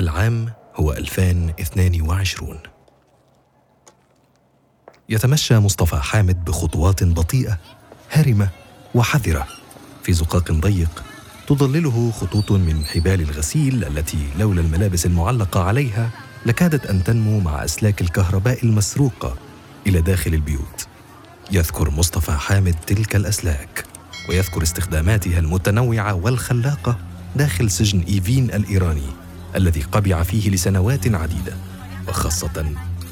[0.00, 2.58] العام هو 2022
[5.08, 7.58] يتمشى مصطفى حامد بخطوات بطيئة
[8.10, 8.48] هرمة
[8.94, 9.46] وحذرة
[10.02, 11.04] في زقاق ضيق
[11.46, 16.10] تظلله خطوط من حبال الغسيل التي لولا الملابس المعلقة عليها
[16.46, 19.36] لكادت أن تنمو مع أسلاك الكهرباء المسروقة
[19.86, 20.86] إلى داخل البيوت.
[21.52, 23.84] يذكر مصطفى حامد تلك الأسلاك
[24.28, 26.98] ويذكر استخداماتها المتنوعة والخلاقة
[27.36, 29.19] داخل سجن إيفين الإيراني.
[29.56, 31.54] الذي قبع فيه لسنوات عديدة
[32.08, 32.64] وخاصة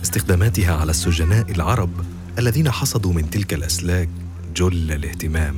[0.02, 1.90] استخداماتها على السجناء العرب
[2.38, 4.08] الذين حصدوا من تلك الأسلاك
[4.56, 5.56] جل الاهتمام.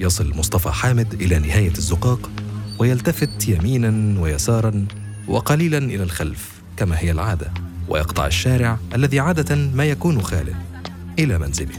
[0.00, 2.30] يصل مصطفى حامد إلى نهاية الزقاق
[2.78, 4.86] ويلتفت يمينا ويسارا
[5.28, 7.52] وقليلا إلى الخلف كما هي العادة
[7.88, 10.54] ويقطع الشارع الذي عادة ما يكون خالا
[11.18, 11.76] إلى منزله.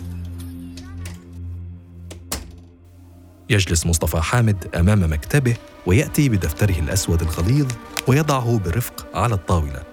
[3.49, 7.67] يجلس مصطفى حامد أمام مكتبه ويأتي بدفتره الأسود الغليظ
[8.07, 9.83] ويضعه برفق على الطاولة.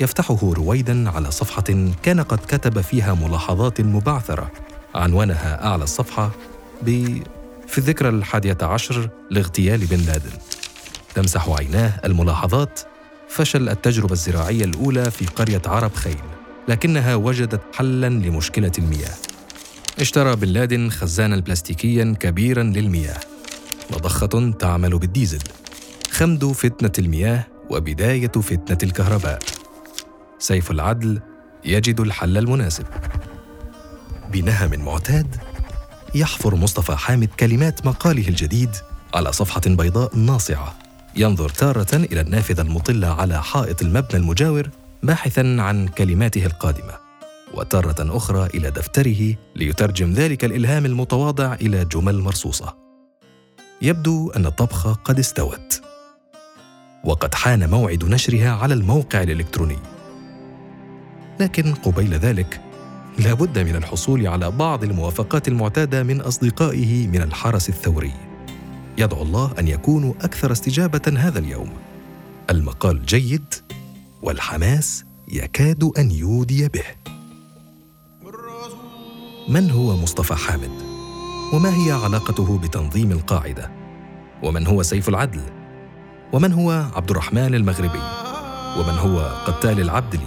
[0.00, 4.50] يفتحه رويدا على صفحة كان قد كتب فيها ملاحظات مبعثرة.
[4.94, 6.30] عنوانها أعلى الصفحة
[6.82, 7.18] ب
[7.68, 10.38] في الذكرى الحادية عشر لاغتيال بن لادن.
[11.14, 12.80] تمسح عيناه الملاحظات
[13.28, 16.20] فشل التجربة الزراعية الأولى في قرية عرب خيل
[16.68, 19.14] لكنها وجدت حلا لمشكلة المياه.
[20.00, 23.20] اشترى بن لادن خزانا بلاستيكيا كبيرا للمياه.
[23.90, 25.42] مضخة تعمل بالديزل.
[26.10, 29.38] خمد فتنة المياه وبداية فتنة الكهرباء.
[30.38, 31.20] سيف العدل
[31.64, 32.84] يجد الحل المناسب.
[34.32, 35.36] بنهم معتاد
[36.14, 38.70] يحفر مصطفى حامد كلمات مقاله الجديد
[39.14, 40.74] على صفحة بيضاء ناصعة.
[41.16, 44.70] ينظر تارة إلى النافذة المطلة على حائط المبنى المجاور
[45.02, 46.94] باحثا عن كلماته القادمة.
[47.54, 52.87] وتارة أخرى إلى دفتره ليترجم ذلك الإلهام المتواضع إلى جمل مرصوصة.
[53.82, 55.82] يبدو أن الطبخة قد استوت.
[57.04, 59.78] وقد حان موعد نشرها على الموقع الإلكتروني.
[61.40, 62.60] لكن قبيل ذلك
[63.18, 68.12] لا بد من الحصول على بعض الموافقات المعتادة من أصدقائه من الحرس الثوري.
[68.98, 71.72] يدعو الله أن يكونوا أكثر استجابة هذا اليوم.
[72.50, 73.54] المقال جيد
[74.22, 76.84] والحماس يكاد أن يودي به.
[79.48, 80.97] من هو مصطفى حامد؟
[81.52, 83.70] وما هي علاقته بتنظيم القاعدة؟
[84.42, 85.40] ومن هو سيف العدل؟
[86.32, 88.00] ومن هو عبد الرحمن المغربي؟
[88.78, 90.26] ومن هو قتال العبدلي؟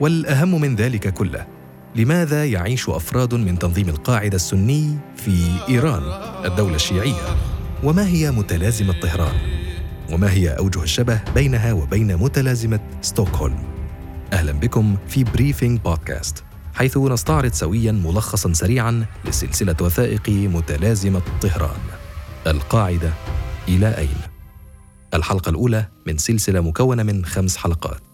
[0.00, 1.46] والأهم من ذلك كله
[1.94, 6.02] لماذا يعيش أفراد من تنظيم القاعدة السني في إيران
[6.44, 7.36] الدولة الشيعية
[7.84, 9.34] وما هي متلازمة طهران
[10.12, 13.62] وما هي أوجه الشبه بينها وبين متلازمة ستوكهولم
[14.32, 21.80] أهلا بكم في بريفينج بودكاست حيث نستعرض سويا ملخصا سريعا لسلسلة وثائق متلازمة طهران
[22.46, 23.12] القاعدة
[23.68, 24.16] إلى أين؟
[25.14, 28.13] الحلقة الأولى من سلسلة مكونة من خمس حلقات.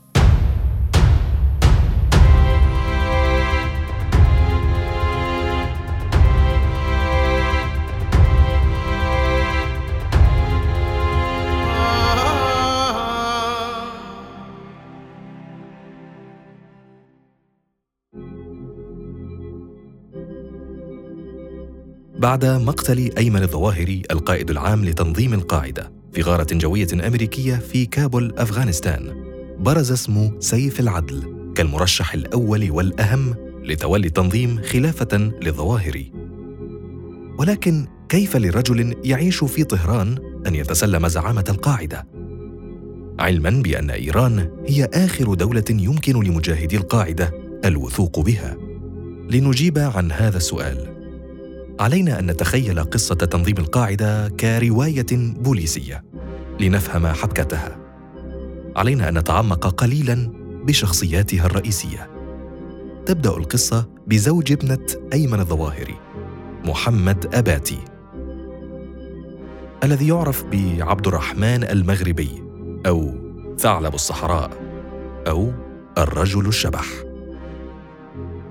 [22.20, 29.24] بعد مقتل أيمن الظواهري القائد العام لتنظيم القاعدة في غارة جوية أمريكية في كابول أفغانستان
[29.58, 36.12] برز اسم سيف العدل كالمرشح الأول والأهم لتولي التنظيم خلافة للظواهري
[37.38, 42.06] ولكن كيف لرجل يعيش في طهران أن يتسلم زعامة القاعدة؟
[43.18, 47.32] علما بأن إيران هي آخر دولة يمكن لمجاهدي القاعدة
[47.64, 48.56] الوثوق بها
[49.30, 50.99] لنجيب عن هذا السؤال
[51.80, 56.04] علينا أن نتخيل قصة تنظيم القاعدة كرواية بوليسية
[56.60, 57.78] لنفهم حبكتها.
[58.76, 60.32] علينا أن نتعمق قليلا
[60.64, 62.10] بشخصياتها الرئيسية.
[63.06, 65.96] تبدأ القصة بزوج ابنة أيمن الظواهري
[66.64, 67.78] محمد أباتي
[69.84, 72.42] الذي يعرف بعبد الرحمن المغربي
[72.86, 73.14] أو
[73.58, 74.50] ثعلب الصحراء
[75.28, 75.52] أو
[75.98, 76.86] الرجل الشبح.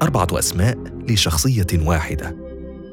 [0.01, 0.77] أربعة أسماء
[1.09, 2.48] لشخصية واحدة.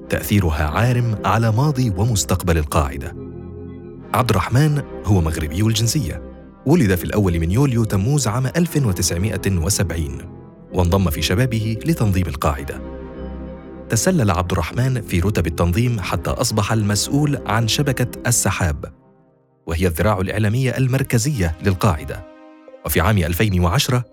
[0.08, 3.16] تأثيرها عارم على ماضي ومستقبل القاعدة.
[4.14, 6.22] عبد الرحمن هو مغربي الجنسية،
[6.66, 10.18] ولد في الأول من يوليو تموز عام 1970
[10.72, 12.80] وانضم في شبابه لتنظيم القاعدة.
[13.88, 18.92] تسلل عبد الرحمن في رتب التنظيم حتى أصبح المسؤول عن شبكة السحاب،
[19.66, 22.26] وهي الذراع الإعلامية المركزية للقاعدة.
[22.86, 24.04] وفي عام 2010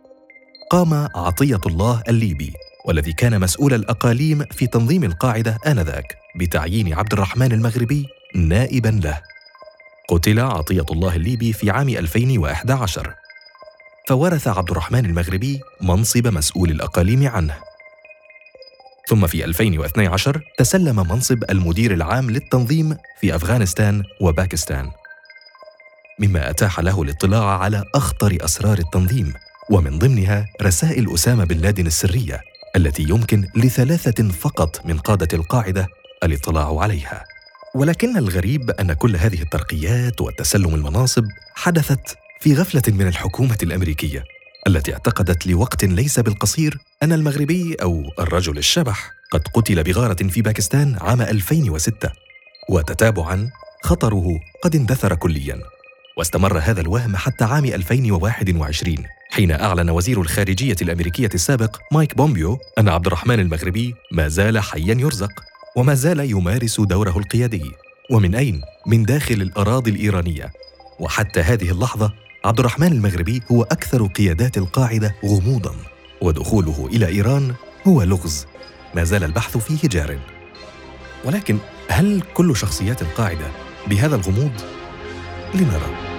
[0.71, 2.53] قام عطية الله الليبي
[2.85, 9.21] والذي كان مسؤول الأقاليم في تنظيم القاعدة آنذاك بتعيين عبد الرحمن المغربي نائبا له.
[10.09, 13.13] قتل عطية الله الليبي في عام 2011
[14.07, 17.56] فورث عبد الرحمن المغربي منصب مسؤول الأقاليم عنه.
[19.07, 24.91] ثم في 2012 تسلم منصب المدير العام للتنظيم في أفغانستان وباكستان.
[26.19, 29.33] مما أتاح له الاطلاع على أخطر أسرار التنظيم
[29.69, 32.41] ومن ضمنها رسائل أسامة بن لادن السرية.
[32.75, 35.87] التي يمكن لثلاثة فقط من قادة القاعدة
[36.23, 37.23] الاطلاع عليها.
[37.75, 41.23] ولكن الغريب أن كل هذه الترقيات وتسلم المناصب
[41.55, 44.23] حدثت في غفلة من الحكومة الأمريكية
[44.67, 50.95] التي اعتقدت لوقت ليس بالقصير أن المغربي أو الرجل الشبح قد قتل بغارة في باكستان
[51.01, 52.09] عام 2006
[52.69, 53.49] وتتابعاً
[53.83, 55.59] خطره قد اندثر كلياً.
[56.17, 58.95] واستمر هذا الوهم حتى عام 2021
[59.33, 64.95] حين أعلن وزير الخارجية الأمريكية السابق مايك بومبيو أن عبد الرحمن المغربي ما زال حياً
[65.00, 65.31] يرزق
[65.75, 67.71] وما زال يمارس دوره القيادي.
[68.12, 70.51] ومن أين؟ من داخل الأراضي الإيرانية.
[71.00, 72.13] وحتى هذه اللحظة
[72.45, 75.75] عبد الرحمن المغربي هو أكثر قيادات القاعدة غموضاً
[76.21, 77.53] ودخوله إلى إيران
[77.88, 78.45] هو لغز.
[78.95, 80.18] ما زال البحث فيه جار.
[81.25, 81.57] ولكن
[81.89, 83.45] هل كل شخصيات القاعدة
[83.88, 84.62] بهذا الغموض؟
[85.53, 86.12] لنرى.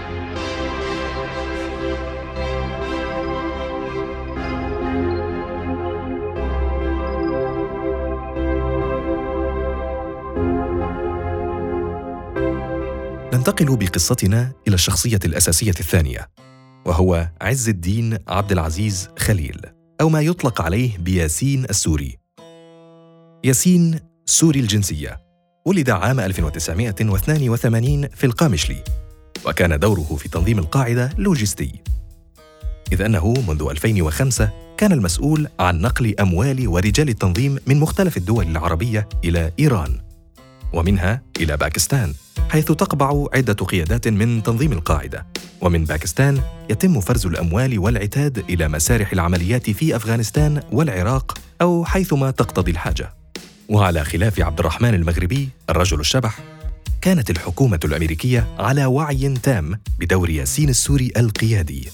[13.49, 16.29] ننتقل بقصتنا إلى الشخصية الأساسية الثانية
[16.87, 19.61] وهو عز الدين عبد العزيز خليل
[20.01, 22.19] أو ما يطلق عليه بياسين السوري.
[23.45, 25.21] ياسين سوري الجنسية
[25.67, 28.85] ولد عام 1982 في القامشلي
[29.47, 31.73] وكان دوره في تنظيم القاعدة لوجستي
[32.93, 39.09] إذ أنه منذ 2005 كان المسؤول عن نقل أموال ورجال التنظيم من مختلف الدول العربية
[39.25, 40.04] إلى إيران.
[40.75, 42.15] ومنها إلى باكستان
[42.51, 45.27] حيث تقبع عدة قيادات من تنظيم القاعدة.
[45.61, 46.41] ومن باكستان
[46.71, 53.15] يتم فرز الأموال والعتاد إلى مسارح العمليات في أفغانستان والعراق أو حيثما تقتضي الحاجة.
[53.69, 56.39] وعلى خلاف عبد الرحمن المغربي الرجل الشبح
[57.01, 61.89] كانت الحكومة الأمريكية على وعي تام بدور ياسين السوري القيادي.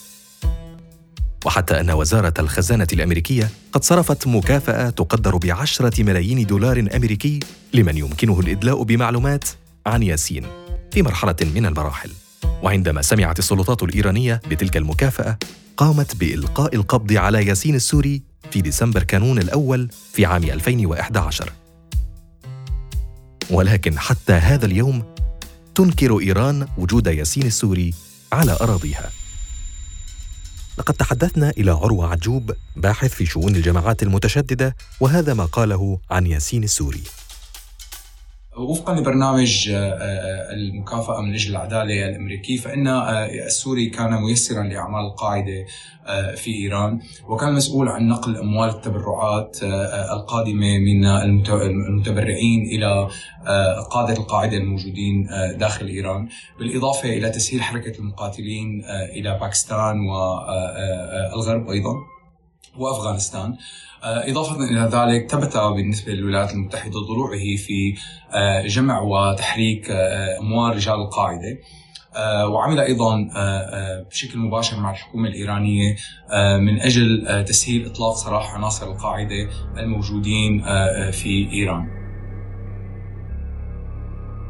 [1.44, 7.40] وحتى أن وزارة الخزانة الأمريكية قد صرفت مكافأة تقدر بعشرة ملايين دولار أمريكي
[7.75, 9.44] لمن يمكنه الإدلاء بمعلومات
[9.87, 10.46] عن ياسين
[10.92, 12.10] في مرحلة من المراحل.
[12.62, 15.38] وعندما سمعت السلطات الإيرانية بتلك المكافأة
[15.76, 21.52] قامت بإلقاء القبض على ياسين السوري في ديسمبر كانون الأول في عام 2011
[23.50, 25.02] ولكن حتى هذا اليوم
[25.75, 27.94] تنكر إيران وجود ياسين السوري
[28.32, 29.10] على أراضيها.
[30.80, 36.64] لقد تحدثنا إلى عروة عجوب باحث في شؤون الجماعات المتشددة وهذا ما قاله عن ياسين
[36.64, 37.02] السوري.
[38.60, 45.00] وفقا لبرنامج آه، آه، المكافأة من أجل العدالة الأمريكي فإن آه، السوري كان ميسرا لأعمال
[45.00, 45.66] القاعدة
[46.36, 49.58] في إيران وكان مسؤول عن نقل أموال التبرعات
[50.12, 53.08] القادمة من المتبرعين إلى
[53.90, 55.26] قادة القاعدة الموجودين
[55.58, 56.28] داخل إيران
[56.58, 58.84] بالإضافة إلى تسهيل حركة المقاتلين
[59.16, 61.94] إلى باكستان والغرب أيضا.
[62.78, 63.56] وأفغانستان
[64.05, 67.94] آه، إضافة إلى ذلك ثبت بالنسبة للولايات المتحدة ضلوعه في
[68.33, 71.59] آه، جمع وتحريك آه، أموال رجال القاعدة
[72.47, 73.28] وعمل أيضا
[74.11, 75.97] بشكل مباشر مع الحكومة الإيرانية
[76.61, 80.62] من أجل تسهيل إطلاق سراح عناصر القاعدة الموجودين
[81.12, 81.87] في إيران.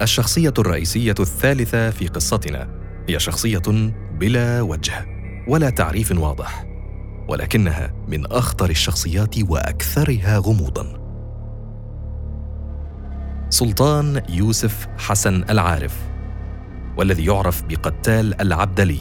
[0.03, 2.69] الشخصية الرئيسية الثالثة في قصتنا
[3.09, 5.07] هي شخصية بلا وجه
[5.49, 6.70] ولا تعريف واضح.
[7.29, 11.01] ولكنها من أخطر الشخصيات وأكثرها غموضا.
[13.51, 15.97] سلطان يوسف حسن العارف
[16.97, 19.01] والذي يعرف بقتال العبدلي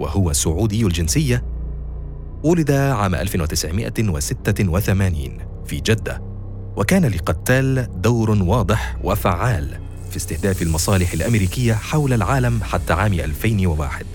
[0.00, 1.44] وهو سعودي الجنسية
[2.44, 6.22] ولد عام 1986 في جدة
[6.76, 9.78] وكان لقتال دور واضح وفعال
[10.10, 14.06] في استهداف المصالح الأمريكية حول العالم حتى عام 2001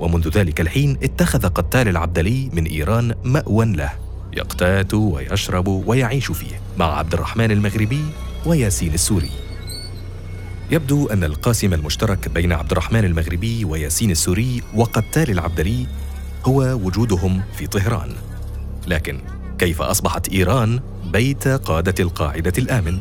[0.00, 3.92] ومنذ ذلك الحين اتخذ قتال العبدلي من إيران مأوى له.
[4.32, 8.04] يقتات ويشرب ويعيش فيه مع عبد الرحمن المغربي
[8.46, 9.30] وياسين السوري.
[10.70, 15.86] يبدو أن القاسم المشترك بين عبد الرحمن المغربي وياسين السوري وقتال العبدلي
[16.44, 18.12] هو وجودهم في طهران.
[18.86, 19.18] لكن
[19.58, 20.80] كيف أصبحت إيران
[21.12, 23.00] بيت قادة القاعدة الآمن؟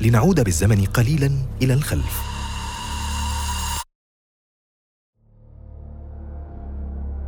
[0.00, 1.30] لنعود بالزمن قليلا
[1.62, 2.29] إلى الخلف.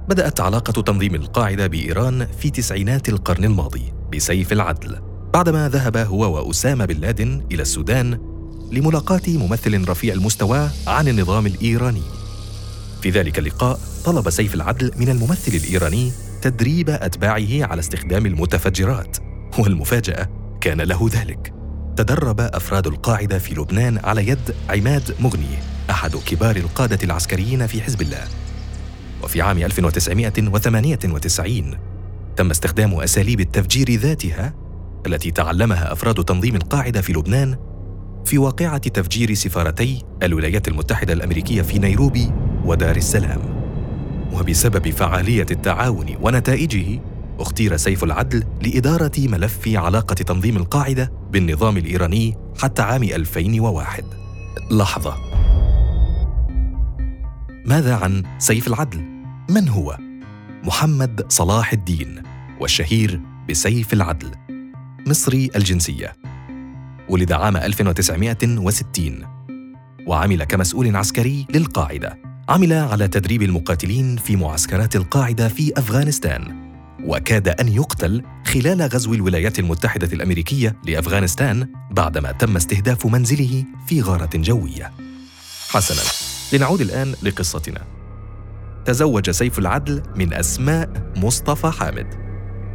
[0.09, 4.99] بدأت علاقة تنظيم القاعدة بإيران في تسعينات القرن الماضي بسيف العدل
[5.35, 8.19] بعدما ذهب هو وأسامة بن لادن إلى السودان
[8.73, 12.03] لملاقاة ممثل رفيع المستوى عن النظام الإيراني.
[13.03, 19.17] في ذلك اللقاء طلب سيف العدل من الممثل الإيراني تدريب أتباعه على استخدام المتفجرات
[19.59, 20.29] والمفاجأة
[20.61, 21.55] كان له ذلك.
[21.97, 25.59] تدرب أفراد القاعدة في لبنان على يد عماد مغني
[25.91, 28.42] أحد كبار القادة العسكريين في حزب الله.
[29.23, 31.79] وفي عام 1998
[32.37, 34.55] تم استخدام أساليب التفجير ذاتها
[35.07, 37.57] التي تعلمها أفراد تنظيم القاعدة في لبنان
[38.25, 42.33] في واقعة تفجير سفارتي الولايات المتحدة الأمريكية في نيروبي
[42.65, 43.41] ودار السلام.
[44.33, 47.01] وبسبب فعالية التعاون ونتائجه
[47.41, 54.05] اختير سيف العدل لإدارة ملف علاقة تنظيم القاعدة بالنظام الإيراني حتى عام 2001
[54.71, 55.17] لحظة.
[57.67, 59.12] ماذا عن سيف العدل؟
[59.51, 59.99] من هو؟
[60.65, 62.23] محمد صلاح الدين
[62.61, 63.21] والشهير
[63.51, 64.31] بسيف العدل
[65.07, 66.17] مصري الجنسية.
[67.09, 69.27] ولد عام 1960
[70.07, 72.19] وعمل كمسؤول عسكري للقاعدة.
[72.49, 76.73] عمل على تدريب المقاتلين في معسكرات القاعدة في أفغانستان.
[77.05, 84.31] وكاد أن يقتل خلال غزو الولايات المتحدة الأمريكية لأفغانستان بعدما تم استهداف منزله في غارة
[84.35, 84.93] جوية.
[85.69, 86.03] حسناً.
[86.53, 88.02] لنعود الآن لقصتنا.
[88.85, 92.07] تزوج سيف العدل من أسماء مصطفى حامد.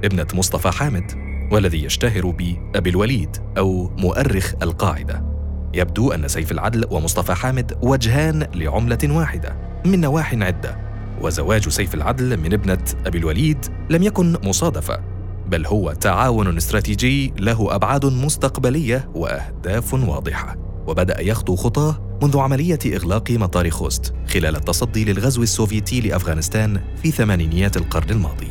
[0.04, 1.12] ابنة مصطفى حامد
[1.52, 5.26] والذي يشتهر بأبي الوليد أو مؤرخ القاعدة.
[5.74, 10.78] يبدو أن سيف العدل ومصطفى حامد وجهان لعملة واحدة من نواح عدة.
[11.22, 15.00] وزواج سيف العدل من ابنة أبي الوليد لم يكن مصادفة
[15.48, 20.56] بل هو تعاون استراتيجي له أبعاد مستقبلية وأهداف واضحة.
[20.88, 27.78] وبدأ يخطو خطاه منذ عملية إغلاق مطار خوست خلال التصدي للغزو السوفيتي لأفغانستان في ثمانينيات
[27.78, 28.48] القرن الماضي.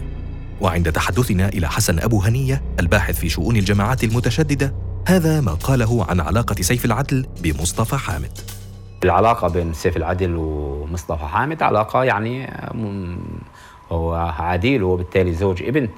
[0.60, 4.74] وعند تحدثنا إلى حسن أبو هنية الباحث في شؤون الجماعات المتشددة
[5.08, 8.38] هذا ما قاله عن علاقة سيف العدل بمصطفى حامد.
[9.04, 12.46] العلاقة بين سيف العدل ومصطفى حامد علاقة يعني
[13.92, 15.88] هو عديل وبالتالي زوج ابن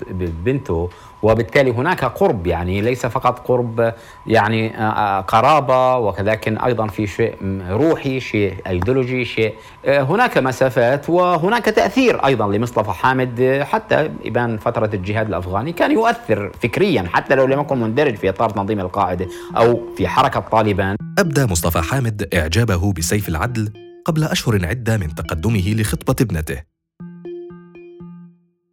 [0.44, 0.90] بنته
[1.22, 3.94] وبالتالي هناك قرب يعني ليس فقط قرب
[4.26, 7.34] يعني آه، آه، قرابة وكذلك أيضا في شيء
[7.70, 9.54] روحي شيء ايديولوجي شيء
[9.84, 16.52] آه، هناك مسافات وهناك تأثير أيضا لمصطفى حامد حتى إبان فترة الجهاد الأفغاني كان يؤثر
[16.62, 20.96] فكريا حتى لو لم يكن مندرج في إطار تنظيم القاعدة أو في حركة طالبان.
[21.18, 23.72] أبدى مصطفى حامد إعجابه بسيف العدل
[24.04, 26.67] قبل أشهر عدة من تقدمه لخطبة ابنته.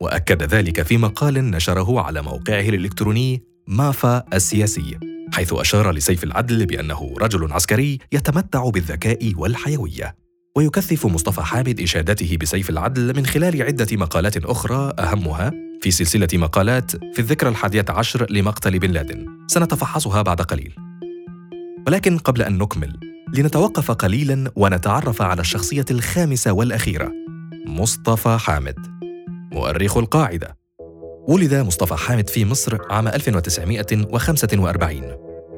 [0.02, 5.00] وأكد ذلك في مقال نشره على موقعه الإلكتروني مافا السياسي
[5.34, 10.16] حيث أشار لسيف العدل بأنه رجل عسكري يتمتع بالذكاء والحيوية
[10.56, 16.92] ويكثف مصطفى حامد إشادته بسيف العدل من خلال عدة مقالات أخرى أهمها في سلسلة مقالات
[16.92, 20.76] في الذكرى الحادية عشر لمقتل بن لادن سنتفحصها بعد قليل.
[21.88, 23.00] ولكن قبل أن نكمل
[23.34, 27.12] لنتوقف قليلا ونتعرف على الشخصية الخامسة والأخيرة
[27.68, 28.95] مصطفى حامد.
[29.56, 30.58] مؤرخ القاعدة.
[31.28, 35.02] ولد مصطفى حامد في مصر عام 1945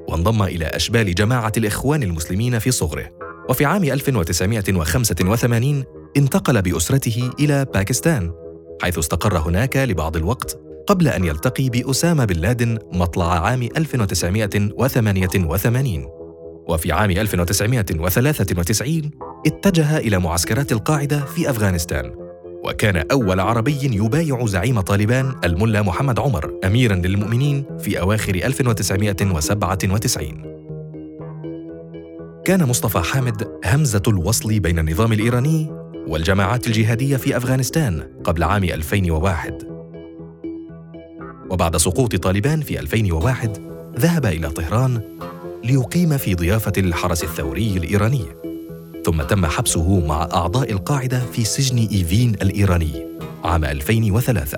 [0.09, 3.09] وانضم إلى أشبال جماعة الإخوان المسلمين في صغره.
[3.49, 5.83] وفي عام 1985
[6.17, 8.31] انتقل بأسرته إلى باكستان
[8.81, 16.05] حيث استقر هناك لبعض الوقت قبل أن يلتقي بأسامة بن لادن مطلع عام 1988
[16.67, 19.11] وفي عام 1993
[19.45, 22.26] اتجه إلى معسكرات القاعدة في أفغانستان.
[22.63, 30.57] وكان أول عربي يبايع زعيم طالبان الملا محمد عمر أميرا للمؤمنين في أواخر 1997
[32.45, 35.71] كان مصطفى حامد همزة الوصل بين النظام الإيراني
[36.07, 39.63] والجماعات الجهادية في أفغانستان قبل عام 2001
[41.49, 43.57] وبعد سقوط طالبان في 2001
[43.99, 45.01] ذهب إلى طهران
[45.63, 48.25] ليقيم في ضيافة الحرس الثوري الإيراني.
[49.07, 53.05] ثم تم حبسه مع أعضاء القاعدة في سجن إيفين الإيراني
[53.43, 54.57] عام 2003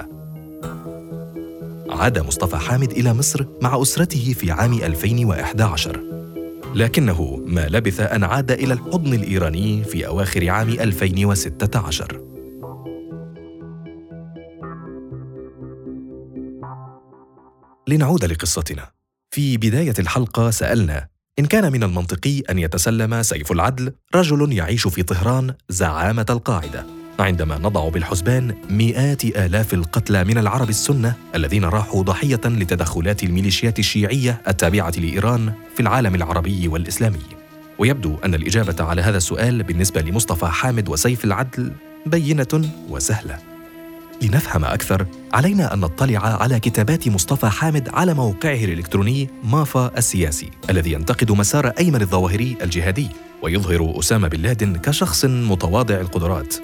[1.89, 6.03] عاد مصطفى حامد إلى مصر مع أسرته في عام 2011
[6.75, 12.21] لكنه ما لبث أن عاد إلى الحضن الإيراني في أواخر عام 2016
[17.87, 18.89] لنعود لقصتنا.
[19.31, 21.07] في بداية الحلقة سألنا
[21.39, 26.85] إن كان من المنطقي أن يتسلم سيف العدل رجل يعيش في طهران زعامة القاعدة.
[27.19, 34.41] عندما نضع بالحسبان مئات آلاف القتلى من العرب السنة الذين راحوا ضحية لتدخلات الميليشيات الشيعية
[34.47, 37.19] التابعة لإيران في العالم العربي والإسلامي.
[37.79, 41.71] ويبدو أن الإجابة على هذا السؤال بالنسبة لمصطفى حامد وسيف العدل
[42.05, 43.48] بينة وسهلة.
[44.21, 50.91] لنفهم أكثر علينا أن نطلع على كتابات مصطفى حامد على موقعه الإلكتروني مافا السياسي الذي
[50.91, 53.07] ينتقد مسار أيمن الظواهري الجهادي
[53.41, 56.55] ويظهر أسامة بن لادن كشخص متواضع القدرات.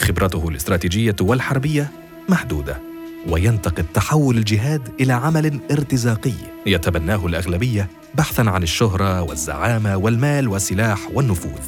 [0.00, 1.90] خبرته الاستراتيجية والحربية
[2.28, 2.80] محدودة
[3.28, 6.32] وينتقد تحول الجهاد إلى عمل ارتزاقي
[6.66, 11.60] يتبناه الأغلبية بحثا عن الشهرة والزعامة والمال والسلاح والنفوذ.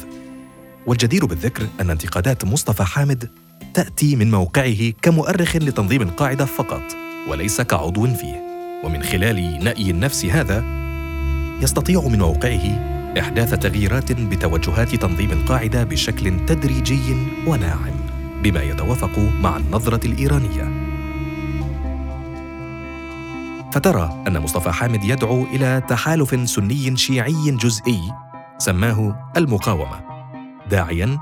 [0.85, 3.29] والجدير بالذكر أن انتقادات مصطفى حامد
[3.73, 6.83] تأتي من موقعه كمؤرخ لتنظيم القاعدة فقط
[7.29, 8.47] وليس كعضو فيه.
[8.83, 10.63] ومن خلال نأي النفس هذا
[11.61, 17.15] يستطيع من موقعه إحداث تغييرات بتوجهات تنظيم القاعدة بشكل تدريجي
[17.47, 17.95] وناعم
[18.43, 20.87] بما يتوافق مع النظرة الإيرانية.
[23.73, 27.99] فترى أن مصطفى حامد يدعو إلى تحالف سني شيعي جزئي
[28.57, 29.99] سماه المقاومة
[30.69, 31.17] داعياً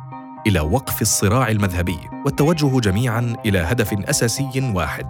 [0.48, 5.08] إلى وقف الصراع المذهبي والتوجه جميعاً إلى هدف أساسي واحد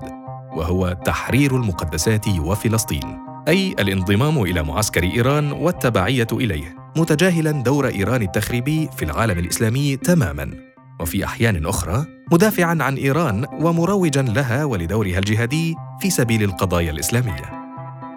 [0.56, 8.90] وهو تحرير المقدسات وفلسطين أي الانضمام إلى معسكر إيران والتبعية إليه متجاهلاً دور إيران التخريبي
[8.98, 10.52] في العالم الإسلامي تماماً
[11.00, 17.66] وفي أحيان أخرى مدافعا عن إيران ومروجا لها ولدورها الجهادي في سبيل القضايا الإسلامية.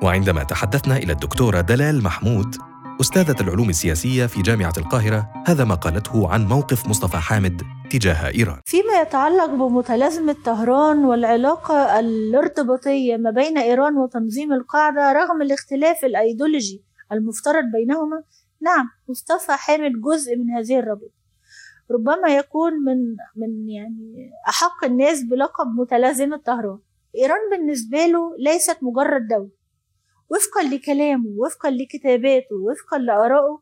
[0.02, 2.56] وعندما تحدثنا إلى الدكتورة دلال محمود
[3.00, 8.60] أستاذة العلوم السياسية في جامعة القاهرة هذا ما قالته عن موقف مصطفى حامد تجاه إيران.
[8.64, 17.64] فيما يتعلق بمتلازمة طهران والعلاقة الارتباطية ما بين إيران وتنظيم القاعدة رغم الاختلاف الأيديولوجي المفترض
[17.72, 18.22] بينهما،
[18.60, 21.18] نعم مصطفى حامد جزء من هذه الرابطة.
[21.90, 26.78] ربما يكون من من يعني أحق الناس بلقب متلازمة طهران
[27.16, 29.57] إيران بالنسبة له ليست مجرد دولة
[30.30, 33.60] وفقا لكلامه وفقا لكتاباته وفقا لآرائه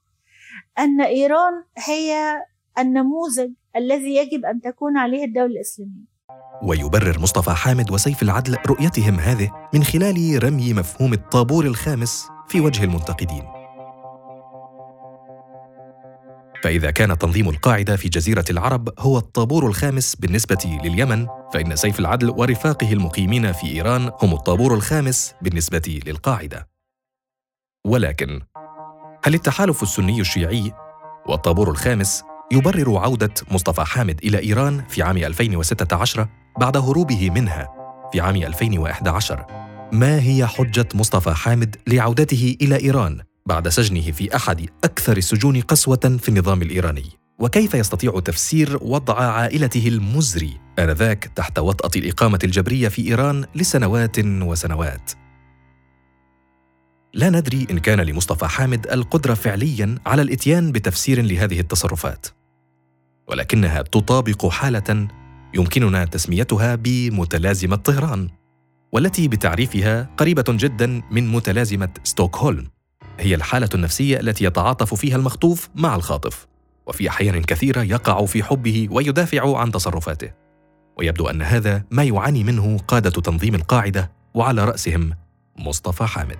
[0.79, 2.37] أن إيران هي
[2.79, 6.17] النموذج الذي يجب أن تكون عليه الدولة الإسلامية.
[6.63, 12.85] ويبرر مصطفى حامد وسيف العدل رؤيتهم هذه من خلال رمي مفهوم الطابور الخامس في وجه
[12.85, 13.56] المنتقدين.
[16.67, 22.31] فإذا كان تنظيم القاعدة في جزيرة العرب هو الطابور الخامس بالنسبة لليمن، فإن سيف العدل
[22.31, 26.69] ورفاقه المقيمين في إيران هم الطابور الخامس بالنسبة للقاعدة.
[27.87, 28.41] ولكن
[29.25, 30.73] هل التحالف السني الشيعي
[31.26, 36.29] والطابور الخامس يبرر عودة مصطفى حامد إلى إيران في عام 2016
[36.61, 37.69] بعد هروبه منها
[38.13, 39.47] في عام 2011
[39.93, 46.19] ما هي حجة مصطفى حامد لعودته إلى إيران بعد سجنه في أحد أكثر السجون قسوة
[46.21, 47.11] في النظام الإيراني.
[47.39, 55.13] وكيف يستطيع تفسير وضع عائلته المزري آنذاك تحت وطأة الإقامة الجبرية في إيران لسنوات وسنوات؟
[57.15, 62.26] لا ندري إن كان لمصطفى حامد القدرة فعليا على الإتيان بتفسير لهذه التصرفات.
[63.28, 65.09] ولكنها تطابق حالة
[65.54, 68.28] يمكننا تسميتها بمتلازمة طهران
[68.93, 72.75] والتي بتعريفها قريبة جدا من متلازمة ستوكهولم.
[73.19, 76.47] هي الحالة النفسية التي يتعاطف فيها المخطوف مع الخاطف
[76.87, 80.31] وفي أحيان كثيرة يقع في حبه ويدافع عن تصرفاته.
[80.99, 85.13] ويبدو أن هذا ما يعاني منه قادة تنظيم القاعدة وعلى رأسهم
[85.59, 86.39] مصطفى حامد.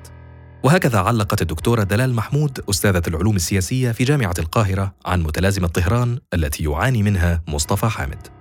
[0.65, 6.65] وهكذا علقت الدكتورة دلال محمود أستاذة العلوم السياسية في جامعة القاهرة عن متلازمة طهران التي
[6.65, 8.36] يعاني منها مصطفى حامد.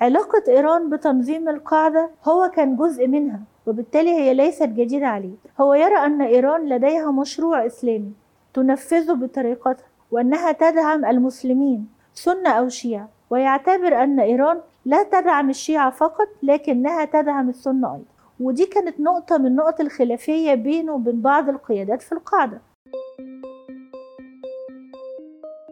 [0.00, 5.34] علاقة إيران بتنظيم القاعدة هو كان جزء منها وبالتالي هي ليست جديدة عليه.
[5.60, 8.12] هو يرى أن إيران لديها مشروع إسلامي
[8.54, 13.08] تنفذه بطريقتها وأنها تدعم المسلمين سنة أو شيعة.
[13.30, 18.04] ويعتبر أن إيران لا تدعم الشيعة فقط لكنها تدعم السنة أيضا.
[18.40, 22.60] ودي كانت نقطة من نقط الخلافية بينه وبين بعض القيادات في القاعدة.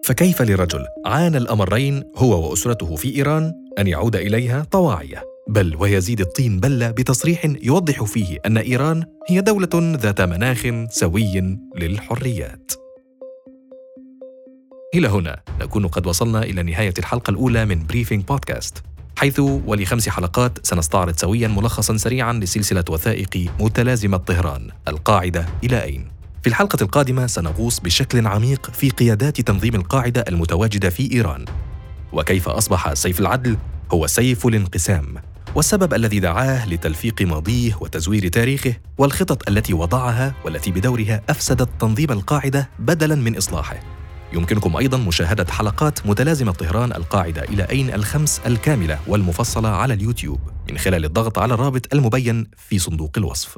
[0.08, 6.60] فكيف لرجل عانى الأمرين هو وأسرته في إيران أن يعود إليها طواعية بل ويزيد الطين
[6.60, 12.72] بلة بتصريح يوضح فيه أن إيران هي دولة ذات مناخ سوي للحريات.
[14.94, 18.82] إلى هنا نكون قد وصلنا إلى نهاية الحلقة الأولى من Briefing Podcast
[19.16, 26.46] حيث ولخمس حلقات سنستعرض سويا ملخصا سريعا لسلسلة وثائق متلازمة طهران القاعدة إلى أين؟ في
[26.46, 31.44] الحلقة القادمة سنغوص بشكل عميق في قيادات تنظيم القاعدة المتواجدة في إيران
[32.12, 33.56] وكيف أصبح سيف العدل
[33.92, 35.14] هو سيف الانقسام
[35.54, 42.70] والسبب الذي دعاه لتلفيق ماضيه وتزوير تاريخه والخطط التي وضعها والتي بدورها أفسدت تنظيم القاعدة
[42.78, 43.80] بدلا من إصلاحه.
[44.32, 50.78] يمكنكم أيضا مشاهدة حلقات متلازمة طهران القاعدة إلى أين الخمس الكاملة والمفصلة على اليوتيوب من
[50.78, 53.56] خلال الضغط على الرابط المبين في صندوق الوصف.